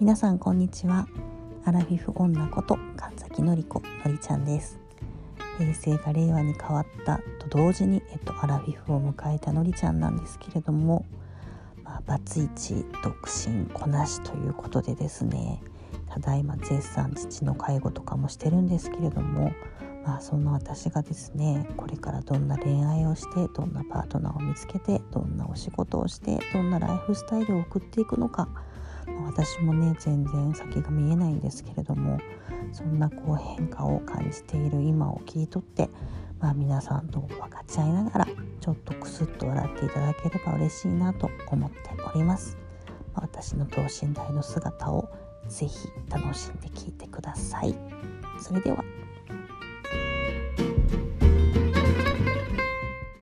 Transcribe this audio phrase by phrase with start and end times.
[0.00, 1.06] 皆さんこんにちは。
[1.64, 4.80] アラフィフ女こと神崎のり子のりちゃんです。
[5.56, 11.06] 平成が令和に変わったと同時に、えっと、アラフィフを迎えたのりちゃんなんですけれども、
[11.84, 15.62] まあ、バツイチ独身こなしということでですね
[16.10, 19.52] ただいま絶賛父の介護とかもしてるんですけれども
[20.04, 28.48] まあそんな私がですねこれからどんな恋愛をしてどんなパートナーを見つけてどんなお仕事をしてどんなライフスタイルを送っていくのか、
[29.34, 32.20] 私もね全然先が見えないんですけれども
[32.72, 35.90] そんなこう変化を感じている今を切り取って、
[36.38, 38.26] まあ、皆さんと分かち合いながら
[38.60, 41.78] ちょっとクスッと笑っていただければ嬉しいなと思って
[42.14, 42.56] おります。
[43.12, 45.08] まあ、私の等身大の姿を
[45.48, 47.74] ぜひ楽しんで聴いてください。
[48.40, 48.84] それでは